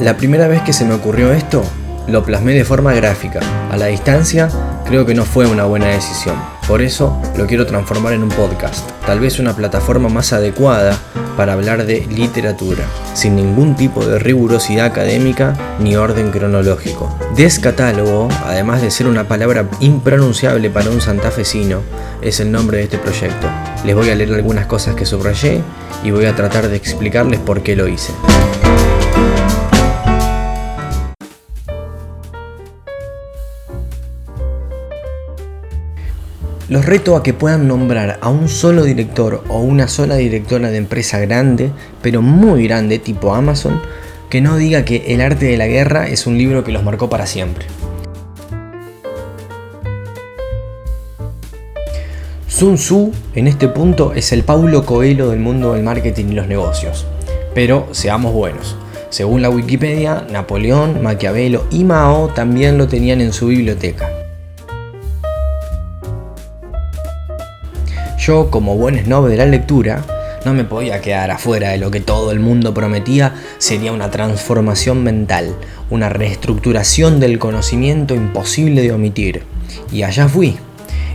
La 0.00 0.16
primera 0.16 0.48
vez 0.48 0.60
que 0.62 0.72
se 0.72 0.84
me 0.84 0.94
ocurrió 0.94 1.32
esto, 1.32 1.62
lo 2.08 2.24
plasmé 2.24 2.52
de 2.52 2.64
forma 2.64 2.92
gráfica. 2.92 3.40
A 3.70 3.76
la 3.76 3.86
distancia, 3.86 4.48
creo 4.86 5.06
que 5.06 5.14
no 5.14 5.24
fue 5.24 5.46
una 5.46 5.64
buena 5.64 5.86
decisión. 5.86 6.36
Por 6.66 6.82
eso 6.82 7.16
lo 7.36 7.46
quiero 7.46 7.64
transformar 7.64 8.12
en 8.12 8.24
un 8.24 8.28
podcast, 8.28 8.90
tal 9.06 9.20
vez 9.20 9.38
una 9.38 9.54
plataforma 9.54 10.08
más 10.08 10.32
adecuada 10.32 10.98
para 11.36 11.52
hablar 11.52 11.86
de 11.86 12.06
literatura, 12.06 12.84
sin 13.14 13.36
ningún 13.36 13.76
tipo 13.76 14.04
de 14.04 14.18
rigurosidad 14.18 14.86
académica 14.86 15.54
ni 15.78 15.96
orden 15.96 16.30
cronológico. 16.32 17.16
Descatálogo, 17.36 18.28
además 18.44 18.82
de 18.82 18.90
ser 18.90 19.06
una 19.06 19.28
palabra 19.28 19.66
impronunciable 19.80 20.70
para 20.70 20.90
un 20.90 21.00
santafesino, 21.00 21.80
es 22.20 22.40
el 22.40 22.50
nombre 22.50 22.78
de 22.78 22.84
este 22.84 22.98
proyecto. 22.98 23.48
Les 23.84 23.94
voy 23.94 24.10
a 24.10 24.14
leer 24.14 24.34
algunas 24.34 24.66
cosas 24.66 24.96
que 24.96 25.06
subrayé 25.06 25.62
y 26.02 26.10
voy 26.10 26.26
a 26.26 26.34
tratar 26.34 26.68
de 26.68 26.76
explicarles 26.76 27.40
por 27.40 27.62
qué 27.62 27.76
lo 27.76 27.88
hice. 27.88 28.12
Los 36.70 36.86
reto 36.86 37.14
a 37.14 37.22
que 37.22 37.34
puedan 37.34 37.68
nombrar 37.68 38.18
a 38.22 38.30
un 38.30 38.48
solo 38.48 38.84
director 38.84 39.44
o 39.48 39.60
una 39.60 39.86
sola 39.86 40.16
directora 40.16 40.70
de 40.70 40.78
empresa 40.78 41.18
grande, 41.18 41.70
pero 42.00 42.22
muy 42.22 42.66
grande, 42.66 42.98
tipo 42.98 43.34
Amazon, 43.34 43.82
que 44.30 44.40
no 44.40 44.56
diga 44.56 44.86
que 44.86 45.04
El 45.08 45.20
arte 45.20 45.44
de 45.44 45.58
la 45.58 45.66
guerra 45.66 46.08
es 46.08 46.26
un 46.26 46.38
libro 46.38 46.64
que 46.64 46.72
los 46.72 46.82
marcó 46.82 47.10
para 47.10 47.26
siempre. 47.26 47.66
Sun 52.48 52.76
Tzu 52.76 53.12
en 53.34 53.46
este 53.46 53.68
punto 53.68 54.14
es 54.14 54.32
el 54.32 54.42
Paulo 54.42 54.86
Coelho 54.86 55.28
del 55.28 55.40
mundo 55.40 55.74
del 55.74 55.82
marketing 55.82 56.28
y 56.30 56.34
los 56.34 56.46
negocios. 56.46 57.04
Pero 57.54 57.88
seamos 57.90 58.32
buenos. 58.32 58.74
Según 59.10 59.42
la 59.42 59.50
Wikipedia, 59.50 60.26
Napoleón, 60.30 61.02
Maquiavelo 61.02 61.66
y 61.70 61.84
Mao 61.84 62.28
también 62.28 62.78
lo 62.78 62.88
tenían 62.88 63.20
en 63.20 63.34
su 63.34 63.48
biblioteca. 63.48 64.13
Yo, 68.26 68.50
como 68.50 68.78
buen 68.78 68.98
snob 69.04 69.28
de 69.28 69.36
la 69.36 69.44
lectura, 69.44 70.02
no 70.46 70.54
me 70.54 70.64
podía 70.64 71.02
quedar 71.02 71.30
afuera 71.30 71.68
de 71.68 71.76
lo 71.76 71.90
que 71.90 72.00
todo 72.00 72.30
el 72.30 72.40
mundo 72.40 72.72
prometía 72.72 73.34
sería 73.58 73.92
una 73.92 74.10
transformación 74.10 75.04
mental, 75.04 75.54
una 75.90 76.08
reestructuración 76.08 77.20
del 77.20 77.38
conocimiento 77.38 78.14
imposible 78.14 78.80
de 78.80 78.92
omitir. 78.92 79.42
Y 79.92 80.04
allá 80.04 80.26
fui. 80.26 80.56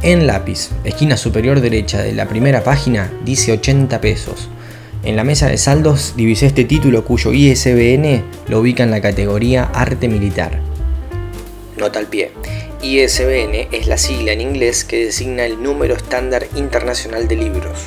En 0.00 0.26
lápiz, 0.26 0.70
esquina 0.84 1.18
superior 1.18 1.60
derecha 1.60 2.00
de 2.00 2.14
la 2.14 2.26
primera 2.26 2.64
página, 2.64 3.12
dice 3.22 3.52
80 3.52 4.00
pesos. 4.00 4.48
En 5.02 5.14
la 5.14 5.24
mesa 5.24 5.48
de 5.48 5.58
saldos 5.58 6.14
divisé 6.16 6.46
este 6.46 6.64
título 6.64 7.04
cuyo 7.04 7.34
ISBN 7.34 8.24
lo 8.48 8.60
ubica 8.60 8.82
en 8.82 8.90
la 8.90 9.02
categoría 9.02 9.64
Arte 9.74 10.08
Militar. 10.08 10.58
Nota 11.76 11.98
al 11.98 12.06
pie. 12.06 12.32
ISBN 12.84 13.68
es 13.72 13.86
la 13.86 13.96
sigla 13.96 14.32
en 14.32 14.42
inglés 14.42 14.84
que 14.84 15.06
designa 15.06 15.46
el 15.46 15.62
número 15.62 15.94
estándar 15.94 16.46
internacional 16.54 17.26
de 17.26 17.36
libros. 17.36 17.86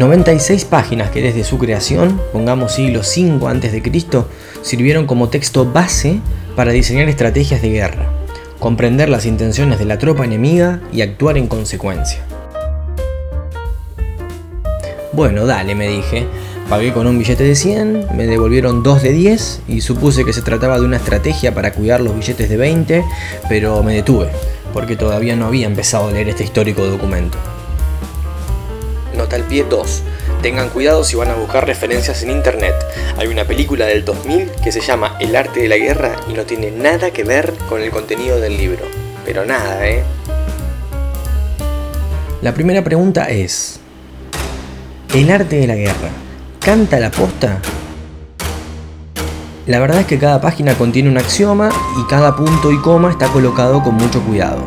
96 0.00 0.64
páginas 0.64 1.10
que 1.10 1.22
desde 1.22 1.44
su 1.44 1.56
creación, 1.56 2.20
pongamos 2.32 2.74
siglo 2.74 3.02
V 3.02 3.46
a.C., 3.46 4.24
sirvieron 4.62 5.06
como 5.06 5.28
texto 5.28 5.64
base 5.64 6.18
para 6.56 6.72
diseñar 6.72 7.08
estrategias 7.08 7.62
de 7.62 7.70
guerra, 7.70 8.10
comprender 8.58 9.08
las 9.08 9.26
intenciones 9.26 9.78
de 9.78 9.84
la 9.84 9.98
tropa 9.98 10.24
enemiga 10.24 10.80
y 10.92 11.02
actuar 11.02 11.38
en 11.38 11.46
consecuencia. 11.46 12.26
Bueno, 15.12 15.46
dale, 15.46 15.76
me 15.76 15.86
dije, 15.86 16.26
Pagué 16.68 16.92
con 16.92 17.06
un 17.06 17.16
billete 17.16 17.44
de 17.44 17.54
100, 17.54 18.08
me 18.16 18.26
devolvieron 18.26 18.82
dos 18.82 19.00
de 19.00 19.12
10 19.12 19.62
y 19.68 19.82
supuse 19.82 20.24
que 20.24 20.32
se 20.32 20.42
trataba 20.42 20.80
de 20.80 20.84
una 20.84 20.96
estrategia 20.96 21.54
para 21.54 21.72
cuidar 21.72 22.00
los 22.00 22.16
billetes 22.16 22.48
de 22.48 22.56
20, 22.56 23.04
pero 23.48 23.84
me 23.84 23.94
detuve, 23.94 24.30
porque 24.72 24.96
todavía 24.96 25.36
no 25.36 25.46
había 25.46 25.68
empezado 25.68 26.08
a 26.08 26.10
leer 26.10 26.28
este 26.28 26.42
histórico 26.42 26.84
documento. 26.84 27.38
Nota 29.16 29.36
al 29.36 29.44
pie 29.44 29.64
2. 29.70 30.02
Tengan 30.42 30.68
cuidado 30.70 31.04
si 31.04 31.14
van 31.14 31.28
a 31.28 31.34
buscar 31.34 31.64
referencias 31.64 32.24
en 32.24 32.30
internet. 32.30 32.74
Hay 33.16 33.28
una 33.28 33.44
película 33.44 33.86
del 33.86 34.04
2000 34.04 34.50
que 34.64 34.72
se 34.72 34.80
llama 34.80 35.16
El 35.20 35.36
arte 35.36 35.60
de 35.60 35.68
la 35.68 35.76
guerra 35.76 36.16
y 36.28 36.32
no 36.32 36.42
tiene 36.42 36.72
nada 36.72 37.12
que 37.12 37.22
ver 37.22 37.54
con 37.68 37.80
el 37.80 37.90
contenido 37.92 38.40
del 38.40 38.56
libro. 38.56 38.82
Pero 39.24 39.46
nada, 39.46 39.86
¿eh? 39.88 40.02
La 42.42 42.52
primera 42.52 42.82
pregunta 42.82 43.30
es, 43.30 43.78
¿el 45.14 45.30
arte 45.30 45.60
de 45.60 45.66
la 45.68 45.76
guerra 45.76 46.25
canta 46.66 46.98
la 46.98 47.12
posta? 47.12 47.60
La 49.68 49.78
verdad 49.78 50.00
es 50.00 50.06
que 50.06 50.18
cada 50.18 50.40
página 50.40 50.74
contiene 50.74 51.08
un 51.08 51.16
axioma 51.16 51.68
y 51.96 52.02
cada 52.08 52.34
punto 52.34 52.72
y 52.72 52.78
coma 52.80 53.12
está 53.12 53.28
colocado 53.28 53.84
con 53.84 53.94
mucho 53.94 54.20
cuidado. 54.22 54.64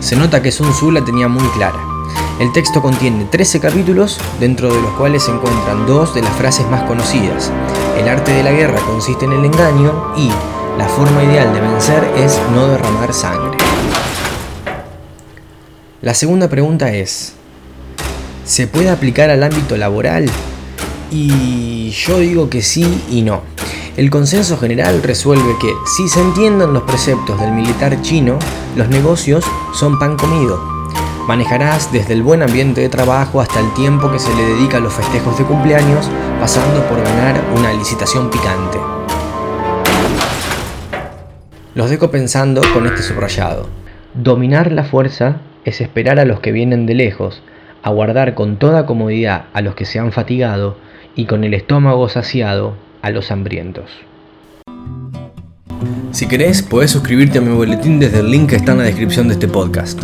Se 0.00 0.16
nota 0.16 0.40
que 0.40 0.50
Sun 0.50 0.72
Tzu 0.72 0.90
la 0.90 1.04
tenía 1.04 1.28
muy 1.28 1.46
clara. 1.48 1.78
El 2.40 2.52
texto 2.52 2.80
contiene 2.80 3.26
13 3.26 3.60
capítulos, 3.60 4.18
dentro 4.40 4.74
de 4.74 4.80
los 4.80 4.92
cuales 4.92 5.24
se 5.24 5.30
encuentran 5.30 5.86
dos 5.86 6.14
de 6.14 6.22
las 6.22 6.32
frases 6.36 6.66
más 6.70 6.84
conocidas. 6.84 7.52
El 7.98 8.08
arte 8.08 8.32
de 8.32 8.44
la 8.44 8.52
guerra 8.52 8.80
consiste 8.86 9.26
en 9.26 9.32
el 9.32 9.44
engaño 9.44 10.14
y 10.16 10.30
la 10.78 10.88
forma 10.88 11.22
ideal 11.22 11.52
de 11.52 11.60
vencer 11.60 12.02
es 12.16 12.40
no 12.54 12.66
derramar 12.66 13.12
sangre. 13.12 13.58
La 16.00 16.14
segunda 16.14 16.48
pregunta 16.48 16.94
es, 16.94 17.34
¿se 18.46 18.66
puede 18.66 18.88
aplicar 18.88 19.28
al 19.28 19.42
ámbito 19.42 19.76
laboral? 19.76 20.30
Y 21.14 21.90
yo 21.90 22.20
digo 22.20 22.48
que 22.48 22.62
sí 22.62 23.04
y 23.10 23.20
no. 23.20 23.42
El 23.98 24.08
consenso 24.08 24.56
general 24.56 25.02
resuelve 25.02 25.58
que 25.60 25.70
si 25.84 26.08
se 26.08 26.22
entienden 26.22 26.72
los 26.72 26.84
preceptos 26.84 27.38
del 27.38 27.52
militar 27.52 28.00
chino, 28.00 28.38
los 28.76 28.88
negocios 28.88 29.44
son 29.74 29.98
pan 29.98 30.16
comido. 30.16 30.58
Manejarás 31.28 31.92
desde 31.92 32.14
el 32.14 32.22
buen 32.22 32.42
ambiente 32.42 32.80
de 32.80 32.88
trabajo 32.88 33.42
hasta 33.42 33.60
el 33.60 33.74
tiempo 33.74 34.10
que 34.10 34.18
se 34.18 34.34
le 34.34 34.42
dedica 34.42 34.78
a 34.78 34.80
los 34.80 34.94
festejos 34.94 35.36
de 35.36 35.44
cumpleaños, 35.44 36.08
pasando 36.40 36.82
por 36.88 37.02
ganar 37.02 37.44
una 37.58 37.74
licitación 37.74 38.30
picante. 38.30 38.78
Los 41.74 41.90
dejo 41.90 42.10
pensando 42.10 42.62
con 42.72 42.86
este 42.86 43.02
subrayado. 43.02 43.68
Dominar 44.14 44.72
la 44.72 44.84
fuerza 44.84 45.42
es 45.66 45.82
esperar 45.82 46.18
a 46.18 46.24
los 46.24 46.40
que 46.40 46.52
vienen 46.52 46.86
de 46.86 46.94
lejos, 46.94 47.42
aguardar 47.82 48.34
con 48.34 48.56
toda 48.56 48.86
comodidad 48.86 49.44
a 49.52 49.60
los 49.60 49.74
que 49.74 49.84
se 49.84 49.98
han 49.98 50.10
fatigado 50.10 50.78
y 51.14 51.26
con 51.26 51.44
el 51.44 51.54
estómago 51.54 52.08
saciado 52.08 52.74
a 53.02 53.10
los 53.10 53.30
hambrientos. 53.30 53.90
Si 56.12 56.28
querés, 56.28 56.62
podés 56.62 56.90
suscribirte 56.90 57.38
a 57.38 57.40
mi 57.40 57.54
boletín 57.54 57.98
desde 57.98 58.20
el 58.20 58.30
link 58.30 58.50
que 58.50 58.56
está 58.56 58.72
en 58.72 58.78
la 58.78 58.84
descripción 58.84 59.28
de 59.28 59.34
este 59.34 59.48
podcast. 59.48 60.02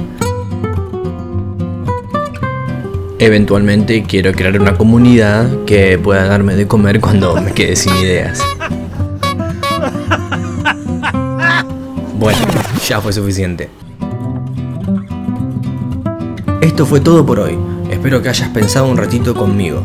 Eventualmente 3.19 4.05
quiero 4.05 4.33
crear 4.33 4.61
una 4.61 4.77
comunidad 4.77 5.65
que 5.65 5.99
pueda 5.99 6.25
darme 6.27 6.55
de 6.55 6.67
comer 6.67 7.01
cuando 7.01 7.41
me 7.41 7.53
quede 7.53 7.77
sin 7.77 7.95
ideas. 7.97 8.41
Bueno, 12.19 12.39
ya 12.87 13.01
fue 13.01 13.13
suficiente. 13.13 13.69
Esto 16.61 16.87
fue 16.87 17.01
todo 17.01 17.25
por 17.25 17.39
hoy. 17.39 17.59
Espero 17.91 18.23
que 18.23 18.29
hayas 18.29 18.49
pensado 18.49 18.89
un 18.89 18.97
ratito 18.97 19.35
conmigo. 19.35 19.85